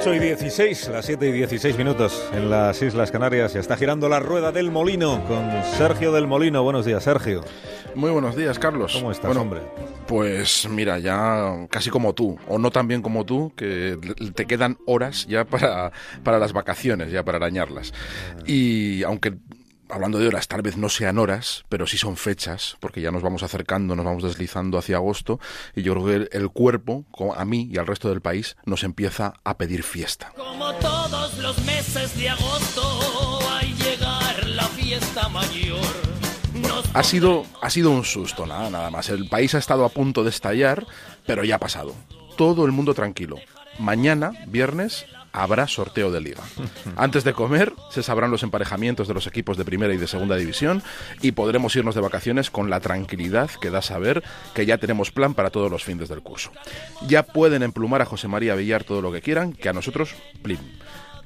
8 0.00 0.14
y 0.14 0.18
16, 0.18 0.88
las 0.92 1.04
7 1.04 1.28
y 1.28 1.32
16 1.32 1.76
minutos 1.76 2.30
en 2.32 2.48
las 2.48 2.80
Islas 2.80 3.10
Canarias. 3.10 3.52
Ya 3.52 3.60
está 3.60 3.76
girando 3.76 4.08
la 4.08 4.20
rueda 4.20 4.52
del 4.52 4.70
molino 4.70 5.22
con 5.26 5.50
Sergio 5.76 6.12
del 6.12 6.26
Molino. 6.26 6.62
Buenos 6.62 6.86
días, 6.86 7.04
Sergio. 7.04 7.44
Muy 7.94 8.10
buenos 8.10 8.36
días, 8.36 8.58
Carlos. 8.58 8.92
¿Cómo 8.94 9.10
estás, 9.10 9.36
hombre? 9.36 9.60
Pues 10.06 10.68
mira, 10.70 10.98
ya 11.00 11.66
casi 11.68 11.90
como 11.90 12.14
tú, 12.14 12.38
o 12.48 12.58
no 12.58 12.70
tan 12.70 12.88
bien 12.88 13.02
como 13.02 13.26
tú, 13.26 13.52
que 13.56 13.98
te 14.34 14.46
quedan 14.46 14.78
horas 14.86 15.26
ya 15.26 15.44
para, 15.44 15.92
para 16.22 16.38
las 16.38 16.52
vacaciones, 16.52 17.12
ya 17.12 17.24
para 17.24 17.36
arañarlas. 17.36 17.92
Ah. 17.92 18.42
Y 18.46 19.02
aunque 19.02 19.34
hablando 19.92 20.18
de 20.18 20.28
horas, 20.28 20.48
tal 20.48 20.62
vez 20.62 20.76
no 20.76 20.88
sean 20.88 21.18
horas, 21.18 21.64
pero 21.68 21.86
sí 21.86 21.98
son 21.98 22.16
fechas, 22.16 22.76
porque 22.80 23.00
ya 23.00 23.10
nos 23.10 23.22
vamos 23.22 23.42
acercando, 23.42 23.94
nos 23.94 24.04
vamos 24.04 24.22
deslizando 24.22 24.78
hacia 24.78 24.96
agosto, 24.96 25.40
y 25.74 25.82
yo 25.82 25.94
creo 25.94 26.28
que 26.28 26.36
el, 26.36 26.50
cuerpo, 26.50 27.04
a 27.36 27.44
mí 27.44 27.68
y 27.70 27.78
al 27.78 27.86
resto 27.86 28.08
del 28.08 28.20
país, 28.20 28.56
nos 28.64 28.84
empieza 28.84 29.34
a 29.44 29.56
pedir 29.56 29.82
fiesta. 29.82 30.32
Como 30.36 30.72
todos 30.74 31.38
los 31.38 31.64
meses 31.64 32.16
de 32.18 32.28
agosto, 32.30 33.40
al 33.50 33.76
llegar 33.76 34.46
la 34.46 34.64
fiesta 34.68 35.28
mayor. 35.28 35.80
Ha 36.92 37.02
sido, 37.02 37.46
ha 37.62 37.70
sido 37.70 37.90
un 37.90 38.04
susto, 38.04 38.46
nada, 38.46 38.68
nada 38.68 38.90
más. 38.90 39.08
El 39.08 39.28
país 39.28 39.54
ha 39.54 39.58
estado 39.58 39.84
a 39.84 39.88
punto 39.88 40.24
de 40.24 40.30
estallar, 40.30 40.86
pero 41.24 41.44
ya 41.44 41.56
ha 41.56 41.60
pasado. 41.60 41.94
Todo 42.36 42.66
el 42.66 42.72
mundo 42.72 42.94
tranquilo. 42.94 43.36
Mañana, 43.78 44.32
viernes, 44.46 45.06
habrá 45.32 45.66
sorteo 45.68 46.10
de 46.10 46.20
liga. 46.20 46.42
Antes 46.96 47.24
de 47.24 47.32
comer 47.32 47.72
se 47.90 48.02
sabrán 48.02 48.30
los 48.30 48.42
emparejamientos 48.42 49.08
de 49.08 49.14
los 49.14 49.26
equipos 49.26 49.56
de 49.56 49.64
primera 49.64 49.94
y 49.94 49.96
de 49.96 50.06
segunda 50.06 50.36
división 50.36 50.82
y 51.20 51.32
podremos 51.32 51.74
irnos 51.76 51.94
de 51.94 52.00
vacaciones 52.00 52.50
con 52.50 52.70
la 52.70 52.80
tranquilidad 52.80 53.50
que 53.60 53.70
da 53.70 53.82
saber 53.82 54.22
que 54.54 54.66
ya 54.66 54.78
tenemos 54.78 55.10
plan 55.10 55.34
para 55.34 55.50
todos 55.50 55.70
los 55.70 55.84
fines 55.84 56.08
del 56.08 56.22
curso. 56.22 56.50
Ya 57.06 57.22
pueden 57.22 57.62
emplumar 57.62 58.02
a 58.02 58.06
José 58.06 58.28
María 58.28 58.54
Villar 58.54 58.84
todo 58.84 59.02
lo 59.02 59.12
que 59.12 59.22
quieran, 59.22 59.52
que 59.52 59.68
a 59.68 59.72
nosotros, 59.72 60.14
plim. 60.42 60.58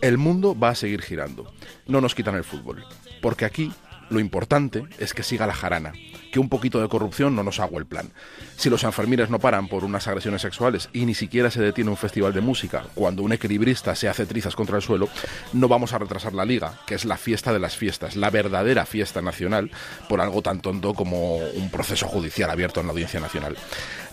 El 0.00 0.18
mundo 0.18 0.58
va 0.58 0.70
a 0.70 0.74
seguir 0.74 1.00
girando. 1.02 1.52
No 1.86 2.00
nos 2.00 2.14
quitan 2.14 2.34
el 2.34 2.42
fútbol. 2.42 2.84
Porque 3.20 3.44
aquí 3.44 3.72
lo 4.12 4.20
importante 4.20 4.84
es 4.98 5.14
que 5.14 5.22
siga 5.22 5.46
la 5.46 5.54
jarana, 5.54 5.92
que 6.30 6.38
un 6.38 6.48
poquito 6.48 6.80
de 6.80 6.88
corrupción 6.88 7.34
no 7.34 7.42
nos 7.42 7.60
haga 7.60 7.78
el 7.78 7.86
plan. 7.86 8.10
Si 8.56 8.70
los 8.70 8.84
enfermires 8.84 9.30
no 9.30 9.38
paran 9.38 9.68
por 9.68 9.84
unas 9.84 10.06
agresiones 10.06 10.42
sexuales 10.42 10.88
y 10.92 11.06
ni 11.06 11.14
siquiera 11.14 11.50
se 11.50 11.62
detiene 11.62 11.90
un 11.90 11.96
festival 11.96 12.32
de 12.32 12.40
música 12.40 12.84
cuando 12.94 13.22
un 13.22 13.32
equilibrista 13.32 13.94
se 13.94 14.08
hace 14.08 14.26
trizas 14.26 14.54
contra 14.54 14.76
el 14.76 14.82
suelo, 14.82 15.08
no 15.52 15.68
vamos 15.68 15.92
a 15.92 15.98
retrasar 15.98 16.34
la 16.34 16.44
liga, 16.44 16.80
que 16.86 16.94
es 16.94 17.04
la 17.04 17.16
fiesta 17.16 17.52
de 17.52 17.58
las 17.58 17.76
fiestas, 17.76 18.16
la 18.16 18.30
verdadera 18.30 18.86
fiesta 18.86 19.22
nacional, 19.22 19.70
por 20.08 20.20
algo 20.20 20.42
tan 20.42 20.60
tonto 20.60 20.94
como 20.94 21.36
un 21.36 21.70
proceso 21.70 22.06
judicial 22.06 22.50
abierto 22.50 22.80
en 22.80 22.86
la 22.86 22.92
Audiencia 22.92 23.20
Nacional. 23.20 23.56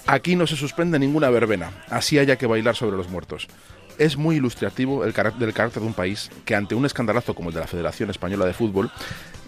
Aquí 0.08 0.36
no 0.36 0.47
se 0.47 0.55
suspende 0.55 0.97
ninguna 0.97 1.30
verbena, 1.30 1.72
así 1.89 2.17
haya 2.17 2.38
que 2.38 2.47
bailar 2.47 2.75
sobre 2.75 2.97
los 2.97 3.09
muertos 3.09 3.47
es 4.00 4.16
muy 4.16 4.38
ilustrativo 4.38 5.03
el 5.03 5.14
del 5.14 5.53
carácter 5.53 5.81
de 5.81 5.88
un 5.88 5.94
país 5.94 6.31
que 6.45 6.55
ante 6.55 6.73
un 6.73 6.86
escandalazo 6.86 7.36
como 7.36 7.50
el 7.50 7.55
de 7.55 7.61
la 7.61 7.67
Federación 7.67 8.09
Española 8.09 8.45
de 8.45 8.53
Fútbol, 8.53 8.89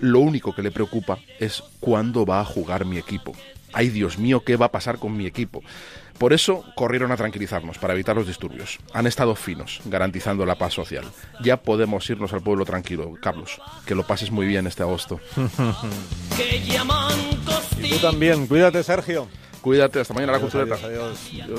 lo 0.01 0.19
único 0.19 0.53
que 0.53 0.61
le 0.61 0.71
preocupa 0.71 1.19
es 1.39 1.63
cuándo 1.79 2.25
va 2.25 2.41
a 2.41 2.45
jugar 2.45 2.85
mi 2.85 2.97
equipo. 2.97 3.33
Ay, 3.73 3.89
Dios 3.89 4.17
mío, 4.17 4.43
¿qué 4.43 4.57
va 4.57 4.65
a 4.65 4.71
pasar 4.71 4.97
con 4.97 5.15
mi 5.15 5.25
equipo? 5.25 5.63
Por 6.17 6.33
eso 6.33 6.63
corrieron 6.75 7.11
a 7.11 7.17
tranquilizarnos, 7.17 7.79
para 7.79 7.93
evitar 7.93 8.15
los 8.15 8.27
disturbios. 8.27 8.77
Han 8.93 9.07
estado 9.07 9.33
finos, 9.33 9.81
garantizando 9.85 10.45
la 10.45 10.55
paz 10.55 10.73
social. 10.73 11.05
Ya 11.41 11.57
podemos 11.57 12.07
irnos 12.09 12.33
al 12.33 12.41
pueblo 12.41 12.65
tranquilo, 12.65 13.13
Carlos. 13.21 13.59
Que 13.85 13.95
lo 13.95 14.05
pases 14.05 14.29
muy 14.29 14.45
bien 14.45 14.67
este 14.67 14.83
agosto. 14.83 15.19
y 17.81 17.89
tú 17.89 17.97
también, 17.97 18.45
cuídate, 18.45 18.83
Sergio. 18.83 19.27
Cuídate, 19.61 19.99
hasta 19.99 20.13
mañana 20.13 20.33
la 20.33 20.39
cultureta. 20.39 20.75
adiós. 20.75 21.31